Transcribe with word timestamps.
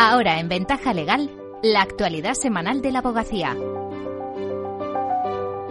Ahora 0.00 0.38
en 0.38 0.48
Ventaja 0.48 0.94
Legal, 0.94 1.28
la 1.60 1.82
actualidad 1.82 2.34
semanal 2.34 2.82
de 2.82 2.92
la 2.92 3.00
abogacía. 3.00 3.56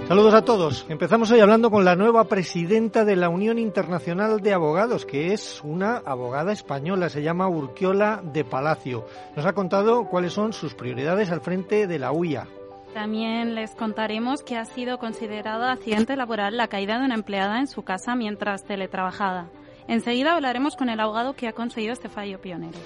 Saludos 0.10 0.34
a 0.34 0.42
todos. 0.42 0.86
Empezamos 0.90 1.32
hoy 1.32 1.40
hablando 1.40 1.72
con 1.72 1.86
la 1.86 1.96
nueva 1.96 2.26
presidenta 2.26 3.06
de 3.06 3.16
la 3.16 3.30
Unión 3.30 3.58
Internacional 3.58 4.42
de 4.42 4.52
Abogados, 4.52 5.06
que 5.06 5.32
es 5.32 5.62
una 5.64 5.96
abogada 6.06 6.52
española, 6.52 7.08
se 7.08 7.24
llama 7.24 7.48
Urquiola 7.48 8.20
de 8.22 8.44
Palacio. 8.44 9.06
Nos 9.38 9.46
ha 9.46 9.54
contado 9.54 10.10
cuáles 10.10 10.34
son 10.34 10.52
sus 10.52 10.76
prioridades 10.76 11.32
al 11.32 11.40
frente 11.40 11.88
de 11.88 11.98
la 11.98 12.12
UIA. 12.12 12.50
También 12.94 13.56
les 13.56 13.76
contaremos 13.76 14.44
que 14.44 14.58
ha 14.58 14.66
sido 14.66 14.98
considerado 14.98 15.64
accidente 15.64 16.18
laboral 16.18 16.58
la 16.58 16.68
caída 16.68 17.00
de 17.00 17.06
una 17.06 17.16
empleada 17.16 17.60
en 17.60 17.68
su 17.68 17.84
casa 17.84 18.14
mientras 18.14 18.66
teletrabajaba. 18.66 19.46
Enseguida 19.88 20.36
hablaremos 20.36 20.76
con 20.76 20.90
el 20.90 21.00
abogado 21.00 21.34
que 21.34 21.48
ha 21.48 21.54
conseguido 21.54 21.94
este 21.94 22.10
fallo 22.10 22.42
pionero. 22.42 22.78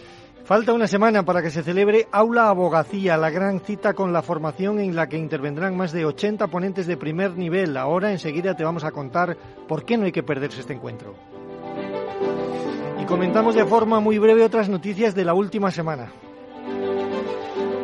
Falta 0.51 0.73
una 0.73 0.85
semana 0.85 1.23
para 1.23 1.41
que 1.41 1.49
se 1.49 1.63
celebre 1.63 2.09
Aula 2.11 2.49
Abogacía, 2.49 3.15
la 3.15 3.29
gran 3.29 3.61
cita 3.61 3.93
con 3.93 4.11
la 4.11 4.21
formación 4.21 4.81
en 4.81 4.97
la 4.97 5.07
que 5.07 5.17
intervendrán 5.17 5.77
más 5.77 5.93
de 5.93 6.03
80 6.03 6.47
ponentes 6.47 6.87
de 6.87 6.97
primer 6.97 7.37
nivel. 7.37 7.77
Ahora 7.77 8.11
enseguida 8.11 8.53
te 8.53 8.65
vamos 8.65 8.83
a 8.83 8.91
contar 8.91 9.37
por 9.65 9.85
qué 9.85 9.95
no 9.95 10.03
hay 10.03 10.11
que 10.11 10.23
perderse 10.23 10.59
este 10.59 10.73
encuentro. 10.73 11.15
Y 13.01 13.05
comentamos 13.05 13.55
de 13.55 13.63
forma 13.63 14.01
muy 14.01 14.17
breve 14.17 14.43
otras 14.43 14.67
noticias 14.67 15.15
de 15.15 15.23
la 15.23 15.33
última 15.33 15.71
semana. 15.71 16.11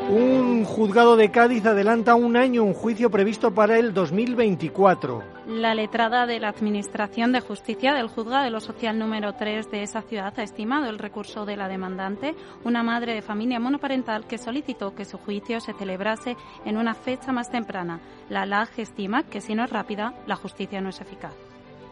Un 0.10 0.66
juzgado 0.66 1.16
de 1.16 1.32
Cádiz 1.32 1.66
adelanta 1.66 2.16
un 2.16 2.36
año 2.36 2.66
un 2.66 2.74
juicio 2.74 3.10
previsto 3.10 3.54
para 3.54 3.80
el 3.80 3.94
2024. 3.94 5.37
La 5.48 5.74
letrada 5.74 6.26
de 6.26 6.42
la 6.42 6.50
Administración 6.50 7.32
de 7.32 7.40
Justicia 7.40 7.94
del 7.94 8.10
Juzgado 8.10 8.44
de 8.44 8.50
lo 8.50 8.60
Social 8.60 9.00
número 9.00 9.32
3 9.32 9.72
de 9.72 9.82
esa 9.82 10.02
ciudad 10.02 10.38
ha 10.38 10.44
estimado 10.44 10.90
el 10.90 11.00
recurso 11.00 11.46
de 11.46 11.56
la 11.56 11.70
demandante, 11.70 12.36
una 12.66 12.84
madre 12.84 13.14
de 13.14 13.22
familia 13.22 13.58
monoparental 13.58 14.28
que 14.28 14.38
solicitó 14.38 14.94
que 14.94 15.06
su 15.06 15.18
juicio 15.18 15.62
se 15.62 15.72
celebrase 15.72 16.36
en 16.66 16.76
una 16.76 16.94
fecha 16.94 17.32
más 17.32 17.50
temprana. 17.50 18.02
La 18.30 18.46
LAG 18.46 18.72
estima 18.76 19.24
que 19.24 19.40
si 19.40 19.56
no 19.56 19.64
es 19.64 19.70
rápida, 19.70 20.14
la 20.28 20.36
justicia 20.36 20.82
no 20.82 20.90
es 20.90 21.00
eficaz. 21.00 21.34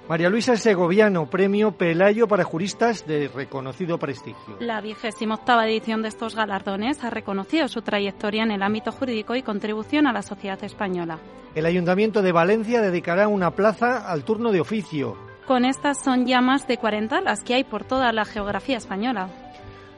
María 0.09 0.29
Luisa 0.29 0.57
Segoviano, 0.57 1.29
premio 1.29 1.71
Pelayo 1.71 2.27
para 2.27 2.43
juristas 2.43 3.07
de 3.07 3.29
reconocido 3.29 3.97
prestigio. 3.97 4.57
La 4.59 4.81
vigésima 4.81 5.35
octava 5.35 5.65
edición 5.65 6.01
de 6.01 6.09
estos 6.09 6.35
galardones 6.35 7.05
ha 7.05 7.09
reconocido 7.09 7.69
su 7.69 7.81
trayectoria 7.81 8.43
en 8.43 8.51
el 8.51 8.61
ámbito 8.61 8.91
jurídico 8.91 9.33
y 9.33 9.43
contribución 9.43 10.07
a 10.07 10.13
la 10.13 10.23
sociedad 10.23 10.61
española. 10.61 11.19
El 11.55 11.65
Ayuntamiento 11.65 12.21
de 12.21 12.33
Valencia 12.33 12.81
dedicará 12.81 13.29
una 13.29 13.51
plaza 13.51 14.11
al 14.11 14.25
turno 14.25 14.51
de 14.51 14.59
oficio. 14.59 15.15
Con 15.47 15.63
estas 15.63 16.03
son 16.03 16.25
ya 16.25 16.41
más 16.41 16.67
de 16.67 16.77
40 16.77 17.21
las 17.21 17.45
que 17.45 17.53
hay 17.53 17.63
por 17.63 17.85
toda 17.85 18.11
la 18.11 18.25
geografía 18.25 18.75
española. 18.75 19.29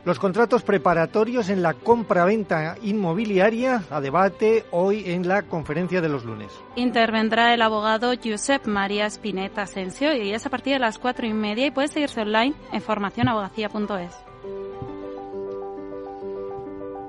Los 0.06 0.20
contratos 0.20 0.62
preparatorios 0.62 1.50
en 1.50 1.64
la 1.64 1.74
compra-venta 1.74 2.76
inmobiliaria 2.84 3.84
a 3.90 4.00
debate 4.00 4.66
hoy 4.70 5.04
en 5.08 5.28
la 5.28 5.42
conferencia 5.42 6.00
de 6.00 6.10
los 6.10 6.24
lunes. 6.24 6.52
Intervendrá 6.76 7.56
el 7.56 7.64
abogado 7.64 8.14
Josep 8.24 8.68
María 8.68 9.08
Spinetta 9.08 9.64
Asensio 9.64 10.14
y 10.14 10.34
es 10.34 10.46
a 10.46 10.50
partir 10.52 10.74
de 10.74 10.80
las 10.80 11.00
cuatro 11.00 11.26
y 11.26 11.34
media 11.34 11.66
y 11.66 11.72
puede 11.72 11.88
seguirse 11.88 12.22
online 12.22 12.54
en 12.72 12.82
formacionabogacía.es. 12.82 14.27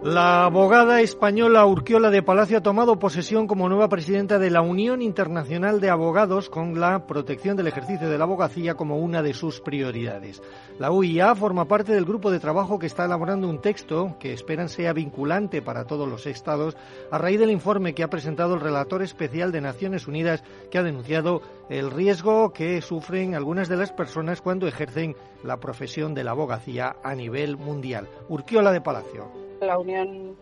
La 0.01 0.45
abogada 0.45 1.01
española 1.01 1.67
Urquiola 1.67 2.11
de 2.11 2.23
Palacio 2.23 2.59
ha 2.59 2.63
tomado 2.63 3.01
posesión 3.01 3.49
como 3.49 3.69
nueva 3.69 3.89
presidenta 3.89 4.39
de 4.39 4.49
la 4.49 4.61
Unión 4.61 5.03
Internacional 5.03 5.81
de 5.81 5.91
Abogados 5.91 6.49
con 6.49 6.79
la 6.79 7.05
protección 7.05 7.57
del 7.57 7.67
ejercicio 7.67 8.09
de 8.09 8.17
la 8.17 8.23
abogacía 8.23 8.77
como 8.77 8.99
una 8.99 9.25
de 9.25 9.35
sus 9.35 9.61
prioridades. 9.61 10.41
La 10.79 10.93
UIA 10.93 11.35
forma 11.35 11.65
parte 11.65 11.95
del 11.95 12.05
grupo 12.05 12.31
de 12.31 12.39
trabajo 12.39 12.79
que 12.79 12.87
está 12.87 13.07
elaborando 13.07 13.49
un 13.49 13.61
texto 13.61 14.15
que 14.21 14.33
esperan 14.33 14.69
sea 14.69 14.93
vinculante 14.93 15.63
para 15.63 15.85
todos 15.85 16.09
los 16.09 16.27
estados 16.27 16.77
a 17.11 17.19
raíz 17.19 17.41
del 17.41 17.51
informe 17.51 17.93
que 17.93 18.05
ha 18.05 18.09
presentado 18.09 18.55
el 18.55 18.61
relator 18.61 19.03
especial 19.03 19.51
de 19.51 19.63
Naciones 19.63 20.07
Unidas 20.07 20.45
que 20.71 20.79
ha 20.79 20.85
denunciado 20.85 21.43
el 21.71 21.91
riesgo 21.91 22.53
que 22.53 22.81
sufren 22.83 23.35
algunas 23.35 23.69
de 23.69 23.77
las 23.77 23.91
personas 23.91 24.43
cuando 24.43 24.69
ejercen 24.69 25.17
la 25.43 25.57
profesión 25.57 26.15
de 26.15 26.23
la 26.23 26.31
abogacía 26.31 26.95
a 27.03 27.17
nivel 27.17 27.57
mundial. 27.57 28.09
Urquiola 28.29 28.71
de 28.71 28.81
Palacio 28.81 29.48
la 29.67 29.79
Unión 29.79 30.37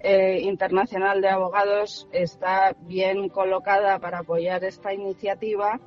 eh, 0.00 0.40
Internacional 0.42 1.20
de 1.20 1.28
Abogados 1.28 2.08
está 2.12 2.76
bien 2.80 3.28
colocada 3.28 3.98
para 3.98 4.18
apoyar 4.18 4.64
esta 4.64 4.92
iniciativa 4.92 5.80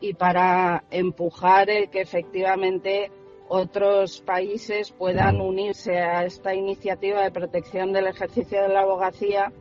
y 0.00 0.14
para 0.14 0.84
empujar 0.90 1.70
el 1.70 1.88
que 1.88 2.02
efectivamente 2.02 3.10
otros 3.48 4.20
países 4.20 4.92
puedan 4.92 5.40
unirse 5.40 5.98
a 5.98 6.24
esta 6.24 6.54
iniciativa 6.54 7.22
de 7.22 7.30
protección 7.30 7.92
del 7.92 8.06
ejercicio 8.08 8.62
de 8.62 8.68
la 8.68 8.80
abogacía, 8.80 9.52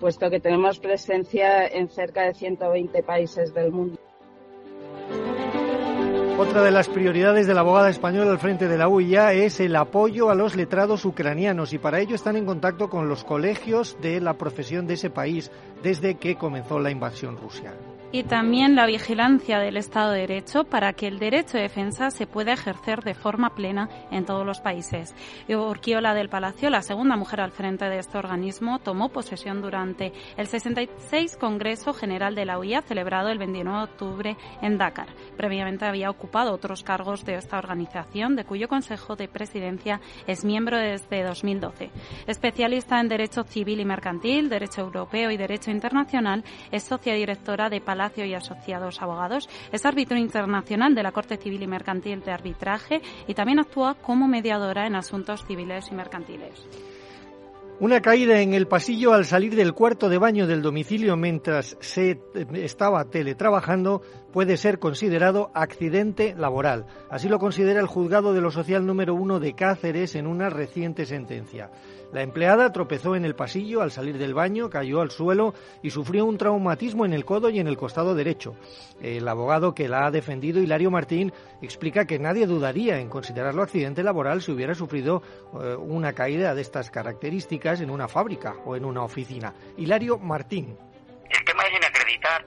puesto 0.00 0.30
que 0.30 0.40
tenemos 0.40 0.78
presencia 0.78 1.66
en 1.66 1.88
cerca 1.88 2.22
de 2.22 2.34
120 2.34 3.02
países 3.02 3.54
del 3.54 3.70
mundo. 3.70 4.01
Otra 6.42 6.64
de 6.64 6.72
las 6.72 6.88
prioridades 6.88 7.46
de 7.46 7.54
la 7.54 7.60
abogada 7.60 7.88
española 7.88 8.32
al 8.32 8.38
frente 8.40 8.66
de 8.66 8.76
la 8.76 8.88
UIA 8.88 9.32
es 9.32 9.60
el 9.60 9.76
apoyo 9.76 10.28
a 10.28 10.34
los 10.34 10.56
letrados 10.56 11.04
ucranianos 11.04 11.72
y 11.72 11.78
para 11.78 12.00
ello 12.00 12.16
están 12.16 12.36
en 12.36 12.44
contacto 12.44 12.90
con 12.90 13.08
los 13.08 13.22
colegios 13.22 13.96
de 14.02 14.20
la 14.20 14.34
profesión 14.34 14.88
de 14.88 14.94
ese 14.94 15.08
país 15.08 15.52
desde 15.84 16.16
que 16.16 16.34
comenzó 16.34 16.80
la 16.80 16.90
invasión 16.90 17.36
rusa 17.36 17.72
y 18.14 18.24
también 18.24 18.76
la 18.76 18.84
vigilancia 18.84 19.58
del 19.58 19.78
Estado 19.78 20.12
de 20.12 20.20
Derecho 20.20 20.64
para 20.64 20.92
que 20.92 21.06
el 21.06 21.18
derecho 21.18 21.56
de 21.56 21.62
defensa 21.62 22.10
se 22.10 22.26
pueda 22.26 22.52
ejercer 22.52 23.02
de 23.02 23.14
forma 23.14 23.54
plena 23.54 23.88
en 24.10 24.26
todos 24.26 24.44
los 24.44 24.60
países. 24.60 25.14
Urquiola 25.48 26.12
del 26.12 26.28
Palacio, 26.28 26.68
la 26.68 26.82
segunda 26.82 27.16
mujer 27.16 27.40
al 27.40 27.52
frente 27.52 27.86
de 27.86 27.98
este 27.98 28.18
organismo, 28.18 28.80
tomó 28.80 29.08
posesión 29.08 29.62
durante 29.62 30.12
el 30.36 30.46
66 30.46 31.38
Congreso 31.38 31.94
General 31.94 32.34
de 32.34 32.44
la 32.44 32.58
UIA 32.58 32.82
celebrado 32.82 33.30
el 33.30 33.38
29 33.38 33.78
de 33.78 33.84
octubre 33.84 34.36
en 34.60 34.76
Dakar. 34.76 35.08
Previamente 35.38 35.86
había 35.86 36.10
ocupado 36.10 36.52
otros 36.52 36.82
cargos 36.82 37.24
de 37.24 37.36
esta 37.36 37.56
organización, 37.56 38.36
de 38.36 38.44
cuyo 38.44 38.68
Consejo 38.68 39.16
de 39.16 39.28
Presidencia 39.28 40.02
es 40.26 40.44
miembro 40.44 40.76
desde 40.76 41.22
2012. 41.22 41.90
Especialista 42.26 43.00
en 43.00 43.08
Derecho 43.08 43.44
Civil 43.44 43.80
y 43.80 43.86
Mercantil, 43.86 44.50
Derecho 44.50 44.82
Europeo 44.82 45.30
y 45.30 45.38
Derecho 45.38 45.70
Internacional, 45.70 46.44
es 46.70 46.82
socia 46.82 47.14
directora 47.14 47.70
de 47.70 47.80
Palacio 47.80 48.01
y 48.16 48.34
Asociados 48.34 49.00
Abogados. 49.00 49.48
Es 49.70 49.86
árbitro 49.86 50.18
internacional 50.18 50.94
de 50.94 51.02
la 51.02 51.12
Corte 51.12 51.36
Civil 51.36 51.62
y 51.62 51.66
Mercantil 51.66 52.22
de 52.22 52.32
Arbitraje 52.32 53.00
y 53.26 53.34
también 53.34 53.60
actúa 53.60 53.94
como 53.94 54.26
mediadora 54.26 54.86
en 54.86 54.96
asuntos 54.96 55.44
civiles 55.46 55.88
y 55.90 55.94
mercantiles. 55.94 56.66
Una 57.80 58.00
caída 58.00 58.40
en 58.40 58.54
el 58.54 58.68
pasillo 58.68 59.12
al 59.12 59.24
salir 59.24 59.56
del 59.56 59.72
cuarto 59.72 60.08
de 60.08 60.18
baño 60.18 60.46
del 60.46 60.62
domicilio 60.62 61.16
mientras 61.16 61.76
se 61.80 62.10
eh, 62.10 62.46
estaba 62.54 63.04
teletrabajando 63.06 64.02
puede 64.32 64.56
ser 64.56 64.78
considerado 64.78 65.50
accidente 65.52 66.34
laboral. 66.38 66.86
Así 67.10 67.28
lo 67.28 67.40
considera 67.40 67.80
el 67.80 67.88
juzgado 67.88 68.34
de 68.34 68.40
lo 68.40 68.52
social 68.52 68.86
número 68.86 69.14
uno 69.14 69.40
de 69.40 69.54
Cáceres 69.54 70.14
en 70.14 70.28
una 70.28 70.48
reciente 70.48 71.06
sentencia. 71.06 71.70
La 72.12 72.20
empleada 72.20 72.70
tropezó 72.72 73.16
en 73.16 73.24
el 73.24 73.34
pasillo 73.34 73.80
al 73.80 73.90
salir 73.90 74.18
del 74.18 74.34
baño, 74.34 74.68
cayó 74.68 75.00
al 75.00 75.10
suelo 75.10 75.54
y 75.82 75.90
sufrió 75.90 76.26
un 76.26 76.36
traumatismo 76.36 77.06
en 77.06 77.14
el 77.14 77.24
codo 77.24 77.48
y 77.48 77.58
en 77.58 77.66
el 77.66 77.78
costado 77.78 78.14
derecho. 78.14 78.54
El 79.00 79.26
abogado 79.26 79.74
que 79.74 79.88
la 79.88 80.06
ha 80.06 80.10
defendido, 80.10 80.60
Hilario 80.60 80.90
Martín, 80.90 81.32
explica 81.62 82.04
que 82.04 82.18
nadie 82.18 82.46
dudaría 82.46 82.98
en 82.98 83.08
considerarlo 83.08 83.62
accidente 83.62 84.02
laboral 84.02 84.42
si 84.42 84.52
hubiera 84.52 84.74
sufrido 84.74 85.22
eh, 85.54 85.74
una 85.74 86.12
caída 86.12 86.54
de 86.54 86.60
estas 86.60 86.90
características 86.90 87.80
en 87.80 87.88
una 87.88 88.08
fábrica 88.08 88.56
o 88.66 88.76
en 88.76 88.84
una 88.84 89.02
oficina. 89.02 89.54
Hilario 89.78 90.18
Martín. 90.18 90.76
El 91.30 91.44
tema 91.46 91.62
es 91.62 91.76
en 91.76 91.84
acreditar, 91.84 92.44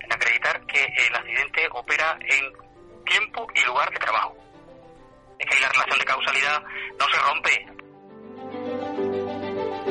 en 0.00 0.12
acreditar 0.14 0.64
que 0.64 0.82
el 0.82 1.14
accidente 1.14 1.68
opera 1.72 2.18
en 2.20 3.04
tiempo 3.04 3.46
y 3.54 3.66
lugar 3.66 3.90
de 3.90 3.98
trabajo. 3.98 4.34
Es 5.38 5.46
que 5.46 5.60
la 5.60 5.68
relación 5.68 5.98
de 5.98 6.04
causalidad 6.06 6.62
no 6.98 7.06
se 7.10 7.18
rompe 7.18 7.73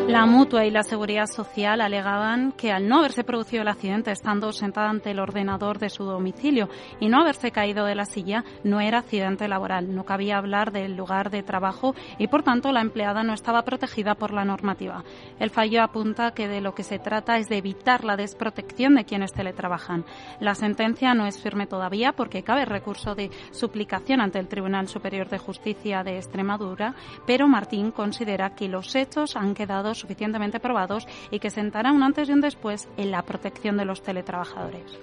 la 0.08 0.26
mutua 0.26 0.66
y 0.66 0.72
la 0.72 0.84
seguridad 0.84 1.28
social 1.28 1.80
alegaban 1.80 2.52
que 2.52 2.72
al 2.72 2.88
no 2.88 3.00
haberse 3.00 3.24
producido 3.24 3.62
el 3.62 3.70
accidente 3.70 4.12
estando 4.12 4.52
sentada 4.52 4.90
ante 4.90 5.12
el 5.12 5.20
ordenador 5.20 5.80
de 5.80 5.90
su 5.90 6.04
domicilio 6.04 6.68
y 7.00 7.08
no 7.08 7.22
haberse 7.22 7.52
caído 7.52 7.86
de 7.86 7.96
la 7.96 8.06
silla 8.06 8.44
no 8.64 8.82
era 8.82 9.00
accidente 9.00 9.48
laboral. 9.48 9.96
No 9.96 10.04
cabía 10.04 10.38
hablar 10.38 10.72
del 10.72 10.96
lugar 10.96 11.30
de 11.30 11.42
trabajo 11.42 11.96
y 12.18 12.28
por 12.28 12.44
tanto 12.44 12.72
la 12.72 12.82
empleada 12.82 13.24
no 13.24 13.34
estaba 13.34 13.64
protegida 13.64 14.16
por 14.16 14.34
la 14.34 14.44
normativa. 14.44 15.04
El 15.40 15.50
fallo 15.50 15.82
apunta 15.82 16.32
que 16.32 16.48
de 16.48 16.60
lo 16.60 16.76
que 16.76 16.84
se 16.84 17.00
trata 17.00 17.38
es 17.38 17.48
de 17.48 17.58
evitar 17.58 18.04
la 18.04 18.18
desprotección 18.18 18.96
de 18.96 19.06
quienes 19.06 19.32
teletrabajan. 19.32 20.06
La 20.42 20.54
sentencia 20.54 21.14
no 21.14 21.26
es 21.26 21.42
firme 21.42 21.66
todavía 21.66 22.12
porque 22.12 22.44
cabe 22.44 22.66
recurso 22.66 23.16
de 23.16 23.32
suplicación 23.52 24.20
ante 24.20 24.40
el 24.40 24.50
Tribunal 24.50 24.90
Superior 24.90 25.30
de 25.30 25.40
Justicia 25.40 26.04
de 26.04 26.18
Extremadura, 26.18 26.94
pero 27.26 27.48
Martín 27.48 27.92
considera 27.92 28.54
que 28.54 28.68
los 28.68 28.96
hechos 28.96 29.38
han 29.38 29.54
quedado 29.54 29.93
suficientemente 29.94 30.60
probados 30.60 31.08
y 31.32 31.40
que 31.40 31.50
sentará 31.50 31.92
un 31.92 32.04
antes 32.04 32.30
y 32.30 32.34
un 32.34 32.42
después 32.42 32.88
en 32.98 33.12
la 33.12 33.24
protección 33.24 33.78
de 33.78 33.86
los 33.86 34.04
teletrabajadores. 34.04 35.00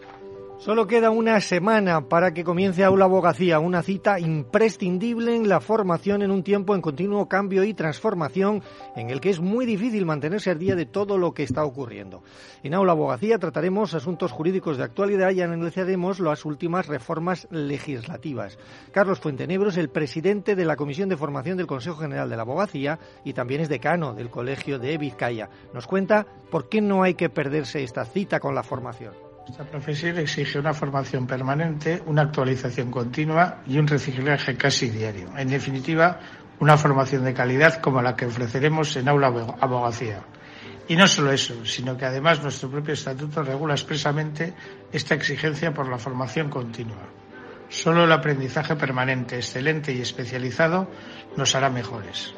Solo 0.61 0.87
queda 0.87 1.09
una 1.09 1.41
semana 1.41 2.03
para 2.03 2.35
que 2.35 2.45
comience 2.45 2.85
Aula 2.85 3.07
Abogacía, 3.07 3.59
una 3.59 3.83
cita 3.83 4.21
imprescindible 4.21 5.35
en 5.35 5.49
la 5.49 5.59
formación 5.59 6.21
en 6.21 6.31
un 6.31 6.43
tiempo 6.43 6.75
en 6.75 6.83
continuo 6.83 7.27
cambio 7.31 7.65
y 7.65 7.73
transformación 7.73 8.63
en 8.95 9.09
el 9.09 9.23
que 9.23 9.31
es 9.31 9.41
muy 9.41 9.65
difícil 9.65 10.05
mantenerse 10.05 10.51
al 10.51 10.59
día 10.59 10.77
de 10.77 10.85
todo 10.85 11.17
lo 11.17 11.33
que 11.33 11.45
está 11.45 11.65
ocurriendo. 11.65 12.23
En 12.63 12.75
Aula 12.75 12.93
Abogacía 12.93 13.39
trataremos 13.39 13.95
asuntos 13.95 14.33
jurídicos 14.33 14.77
de 14.77 14.85
actualidad 14.85 15.31
y 15.31 15.41
analizaremos 15.41 16.21
las 16.21 16.45
últimas 16.45 16.89
reformas 16.89 17.49
legislativas. 17.51 18.59
Carlos 18.93 19.19
Fuentenebro 19.19 19.71
es 19.71 19.79
el 19.79 19.89
presidente 19.89 20.57
de 20.57 20.67
la 20.67 20.77
Comisión 20.77 21.09
de 21.09 21.17
Formación 21.17 21.57
del 21.57 21.67
Consejo 21.67 21.97
General 21.97 22.29
de 22.29 22.37
la 22.37 22.43
Abogacía 22.43 22.99
y 23.25 23.33
también 23.33 23.63
es 23.63 23.71
decano 23.71 24.13
del 24.13 24.29
Colegio 24.29 24.79
de 24.79 24.99
Vizcaya. 24.99 25.49
Nos 25.73 25.87
cuenta 25.87 26.27
por 26.51 26.69
qué 26.69 26.83
no 26.83 27.03
hay 27.03 27.15
que 27.15 27.31
perderse 27.31 27.83
esta 27.83 28.05
cita 28.05 28.41
con 28.41 28.55
la 28.55 28.63
formación. 28.63 29.30
Esta 29.51 29.65
profesión 29.65 30.17
exige 30.19 30.61
una 30.61 30.73
formación 30.73 31.27
permanente, 31.27 32.01
una 32.07 32.23
actualización 32.23 32.89
continua 32.89 33.63
y 33.67 33.79
un 33.79 33.89
reciclaje 33.89 34.57
casi 34.57 34.91
diario. 34.91 35.37
En 35.37 35.49
definitiva, 35.49 36.21
una 36.61 36.79
formación 36.79 37.25
de 37.25 37.35
calidad 37.35 37.81
como 37.81 38.01
la 38.01 38.15
que 38.15 38.27
ofreceremos 38.27 38.95
en 38.97 39.09
Aula 39.09 39.27
Abogacía. 39.61 40.23
Y 40.87 40.95
no 40.95 41.09
solo 41.09 41.33
eso, 41.33 41.65
sino 41.67 41.97
que 41.97 42.05
además 42.05 42.41
nuestro 42.41 42.71
propio 42.71 42.95
estatuto 42.95 43.43
regula 43.43 43.75
expresamente 43.75 44.55
esta 44.93 45.17
exigencia 45.17 45.75
por 45.75 45.89
la 45.89 45.99
formación 45.99 46.49
continua. 46.49 47.09
Solo 47.69 48.05
el 48.05 48.13
aprendizaje 48.13 48.77
permanente, 48.77 49.35
excelente 49.35 49.93
y 49.93 50.01
especializado 50.01 50.89
nos 51.37 51.57
hará 51.57 51.71
mejores. 51.71 52.33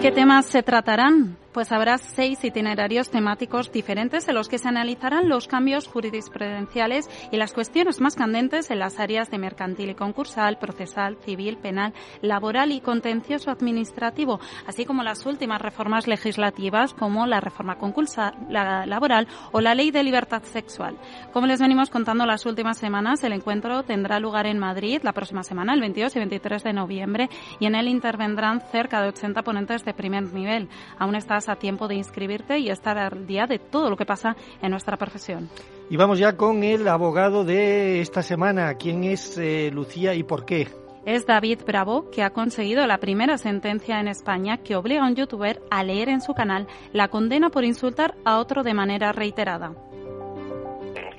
¿Qué 0.00 0.12
temas 0.12 0.46
se 0.46 0.62
tratarán? 0.62 1.41
Pues 1.52 1.72
habrá 1.72 1.98
seis 1.98 2.42
itinerarios 2.44 3.10
temáticos 3.10 3.70
diferentes 3.70 4.26
en 4.28 4.34
los 4.34 4.48
que 4.48 4.58
se 4.58 4.68
analizarán 4.68 5.28
los 5.28 5.48
cambios 5.48 5.86
jurisprudenciales 5.86 7.08
y 7.30 7.36
las 7.36 7.52
cuestiones 7.52 8.00
más 8.00 8.16
candentes 8.16 8.70
en 8.70 8.78
las 8.78 8.98
áreas 8.98 9.30
de 9.30 9.38
mercantil 9.38 9.90
y 9.90 9.94
concursal, 9.94 10.58
procesal, 10.58 11.16
civil, 11.24 11.58
penal, 11.58 11.92
laboral 12.20 12.72
y 12.72 12.80
contencioso 12.80 13.50
administrativo, 13.50 14.40
así 14.66 14.84
como 14.84 15.02
las 15.02 15.26
últimas 15.26 15.60
reformas 15.60 16.06
legislativas 16.06 16.94
como 16.94 17.26
la 17.26 17.40
reforma 17.40 17.76
concursal, 17.76 18.34
la 18.48 18.86
laboral 18.86 19.28
o 19.52 19.60
la 19.60 19.74
ley 19.74 19.90
de 19.90 20.02
libertad 20.02 20.42
sexual. 20.42 20.96
Como 21.32 21.46
les 21.46 21.60
venimos 21.60 21.90
contando 21.90 22.26
las 22.26 22.46
últimas 22.46 22.78
semanas, 22.78 23.22
el 23.24 23.32
encuentro 23.32 23.82
tendrá 23.82 24.18
lugar 24.18 24.46
en 24.46 24.58
Madrid 24.58 25.00
la 25.02 25.12
próxima 25.12 25.42
semana, 25.42 25.74
el 25.74 25.80
22 25.80 26.16
y 26.16 26.18
23 26.18 26.62
de 26.62 26.72
noviembre, 26.72 27.28
y 27.60 27.66
en 27.66 27.74
él 27.74 27.88
intervendrán 27.88 28.60
cerca 28.60 29.02
de 29.02 29.08
80 29.08 29.42
ponentes 29.42 29.84
de 29.84 29.94
primer 29.94 30.32
nivel. 30.32 30.68
Aún 30.98 31.14
está 31.14 31.36
a 31.48 31.56
tiempo 31.56 31.88
de 31.88 31.96
inscribirte 31.96 32.58
y 32.58 32.70
estar 32.70 32.98
al 32.98 33.26
día 33.26 33.46
de 33.46 33.58
todo 33.58 33.90
lo 33.90 33.96
que 33.96 34.06
pasa 34.06 34.36
en 34.60 34.70
nuestra 34.70 34.96
profesión. 34.96 35.48
Y 35.90 35.96
vamos 35.96 36.18
ya 36.18 36.36
con 36.36 36.62
el 36.62 36.88
abogado 36.88 37.44
de 37.44 38.00
esta 38.00 38.22
semana. 38.22 38.74
¿Quién 38.74 39.04
es 39.04 39.36
eh, 39.38 39.70
Lucía 39.72 40.14
y 40.14 40.22
por 40.22 40.44
qué? 40.44 40.68
Es 41.04 41.26
David 41.26 41.62
Bravo, 41.66 42.10
que 42.10 42.22
ha 42.22 42.30
conseguido 42.30 42.86
la 42.86 42.98
primera 42.98 43.36
sentencia 43.36 43.98
en 43.98 44.06
España 44.06 44.58
que 44.58 44.76
obliga 44.76 45.02
a 45.02 45.08
un 45.08 45.16
youtuber 45.16 45.60
a 45.70 45.82
leer 45.82 46.08
en 46.08 46.20
su 46.20 46.32
canal 46.32 46.68
la 46.92 47.08
condena 47.08 47.50
por 47.50 47.64
insultar 47.64 48.14
a 48.24 48.38
otro 48.38 48.62
de 48.62 48.74
manera 48.74 49.10
reiterada 49.10 49.72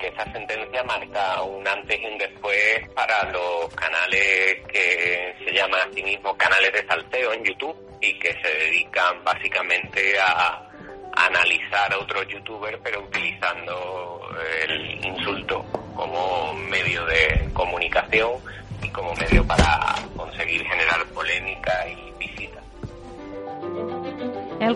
que 0.04 0.10
esa 0.10 0.30
sentencia 0.32 0.82
marca 0.84 1.42
un 1.42 1.66
antes 1.66 1.98
y 1.98 2.06
un 2.06 2.18
después 2.18 2.88
para 2.94 3.30
los 3.30 3.74
canales 3.74 4.60
que 4.68 4.93
se 5.54 5.60
llaman 5.60 5.88
a 5.88 5.94
sí 5.94 6.02
mismos 6.02 6.36
canales 6.36 6.72
de 6.72 6.84
salteo 6.84 7.32
en 7.32 7.44
YouTube 7.44 7.76
y 8.00 8.18
que 8.18 8.32
se 8.42 8.48
dedican 8.48 9.22
básicamente 9.22 10.18
a, 10.18 10.60
analizar 11.16 11.92
a 11.92 11.98
otros 11.98 12.26
youtubers 12.26 12.76
pero 12.82 13.00
utilizando 13.04 14.20
el 14.64 15.04
insulto 15.06 15.64
como 15.94 16.52
medio 16.54 17.04
de 17.06 17.48
comunicación 17.52 18.32
y 18.82 18.88
como 18.88 19.14
medio 19.14 19.46
para 19.46 19.94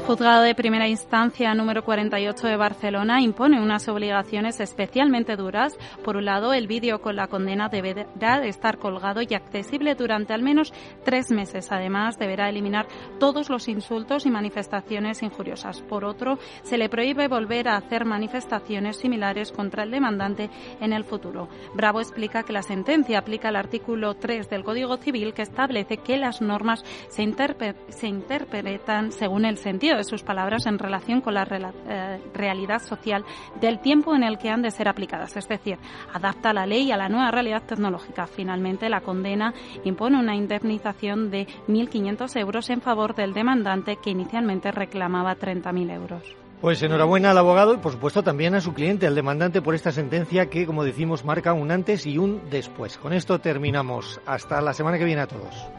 juzgado 0.09 0.43
de 0.43 0.55
primera 0.55 0.89
instancia 0.89 1.53
número 1.53 1.85
48 1.85 2.47
de 2.47 2.57
Barcelona 2.57 3.21
impone 3.21 3.61
unas 3.61 3.89
obligaciones 3.89 4.59
especialmente 4.59 5.37
duras. 5.37 5.77
Por 6.03 6.17
un 6.17 6.25
lado, 6.25 6.55
el 6.55 6.67
vídeo 6.67 7.03
con 7.03 7.15
la 7.15 7.27
condena 7.27 7.69
deberá 7.69 8.43
estar 8.47 8.79
colgado 8.79 9.21
y 9.21 9.35
accesible 9.35 9.95
durante 9.97 10.33
al 10.33 10.43
menos 10.43 10.73
tres 11.05 11.31
meses. 11.31 11.71
Además, 11.73 12.19
deberá 12.19 12.49
eliminar 12.49 12.87
todos 13.21 13.51
los 13.51 13.69
insultos 13.69 14.25
y 14.25 14.31
manifestaciones 14.31 15.23
injuriosas. 15.23 15.83
Por 15.83 16.07
otro, 16.07 16.39
se 16.63 16.79
le 16.79 16.89
prohíbe 16.89 17.29
volver 17.29 17.69
a 17.69 17.77
hacer 17.77 18.07
manifestaciones 18.07 18.97
similares 18.97 19.53
contra 19.53 19.83
el 19.83 19.91
demandante 19.91 20.49
en 20.81 20.95
el 20.95 21.05
futuro. 21.05 21.51
Bravo 21.75 22.01
explica 22.01 22.45
que 22.45 22.55
la 22.55 22.63
sentencia 22.63 23.19
aplica 23.19 23.51
el 23.51 23.57
artículo 23.57 24.15
3 24.15 24.49
del 24.49 24.65
Código 24.65 24.97
Civil 24.97 25.35
que 25.35 25.43
establece 25.43 25.99
que 25.99 26.17
las 26.17 26.41
normas 26.41 26.83
se, 27.11 27.31
se 27.91 28.07
interpretan 28.07 29.13
según 29.13 29.45
el 29.45 29.59
sentido 29.59 29.98
de 29.99 30.05
sus 30.05 30.23
palabras 30.23 30.67
en 30.67 30.79
relación 30.79 31.21
con 31.21 31.35
la 31.35 31.43
eh, 31.43 32.21
realidad 32.33 32.81
social 32.81 33.25
del 33.61 33.81
tiempo 33.81 34.15
en 34.15 34.23
el 34.23 34.39
que 34.39 34.49
han 34.49 34.63
de 34.63 34.71
ser 34.71 34.89
aplicadas, 34.89 35.37
es 35.37 35.49
decir, 35.49 35.79
adapta 36.13 36.53
la 36.53 36.67
ley 36.67 36.91
a 36.91 36.97
la 36.97 37.09
nueva 37.09 37.31
realidad 37.31 37.63
tecnológica. 37.67 38.27
Finalmente, 38.27 38.89
la 38.89 39.01
condena 39.01 39.53
impone 39.85 40.19
una 40.19 40.35
indemnización 40.35 41.31
de 41.31 41.47
1.500 41.69 42.41
euros 42.41 42.71
en 42.71 42.81
favor 42.81 43.15
del 43.15 43.35
demandante 43.35 43.97
que 43.97 44.11
inicialmente 44.11 44.71
reclamaba 44.73 45.37
30.000 45.37 45.93
euros. 45.93 46.23
Pues 46.61 46.83
enhorabuena 46.83 47.31
al 47.31 47.39
abogado 47.39 47.75
y 47.75 47.77
por 47.77 47.93
supuesto 47.93 48.25
también 48.25 48.55
a 48.57 48.61
su 48.61 48.75
cliente, 48.75 49.07
al 49.07 49.15
demandante, 49.15 49.63
por 49.63 49.77
esta 49.77 49.93
sentencia 49.93 50.51
que, 50.51 50.67
como 50.67 50.83
decimos, 50.83 51.25
marca 51.25 51.53
un 51.53 51.71
antes 51.71 52.05
y 52.05 52.19
un 52.19 52.51
después. 52.51 52.99
Con 52.99 53.13
esto 53.13 53.39
terminamos. 53.39 54.21
Hasta 54.27 54.61
la 54.61 54.73
semana 54.73 54.99
que 54.99 55.05
viene 55.05 55.23
a 55.23 55.29
todos. 55.29 55.71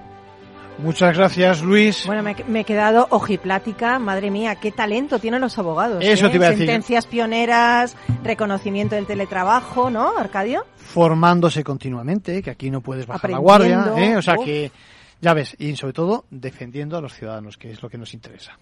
Muchas 0.82 1.18
gracias, 1.18 1.62
Luis. 1.62 2.06
Bueno, 2.06 2.24
me, 2.24 2.60
he 2.60 2.64
quedado 2.64 3.08
ojiplática. 3.10 4.00
Madre 4.00 4.32
mía, 4.32 4.56
qué 4.56 4.72
talento 4.72 5.20
tienen 5.20 5.42
los 5.42 5.58
abogados. 5.58 6.04
Eso 6.04 6.28
¿eh? 6.28 6.30
te 6.30 6.36
iba 6.38 6.48
a 6.48 6.50
decir. 6.52 6.66
Sentencias 6.66 7.06
pioneras, 7.06 7.98
reconocimiento 8.24 8.96
del 8.96 9.06
teletrabajo, 9.06 9.90
¿no, 9.90 10.18
Arcadio? 10.18 10.66
Formándose 10.78 11.64
continuamente, 11.64 12.42
que 12.42 12.50
aquí 12.50 12.72
no 12.72 12.82
puedes 12.82 13.06
bajar 13.06 13.30
la 13.30 13.40
guardia. 13.40 13.94
¿eh? 13.98 14.16
O 14.16 14.22
sea 14.22 14.36
que, 14.38 14.72
ya 15.20 15.34
ves, 15.34 15.56
y 15.60 15.76
sobre 15.76 15.94
todo 15.94 16.26
defendiendo 16.30 16.98
a 16.98 17.02
los 17.02 17.14
ciudadanos, 17.14 17.58
que 17.58 17.72
es 17.72 17.82
lo 17.82 17.90
que 17.90 17.98
nos 17.98 18.14
interesa. 18.14 18.58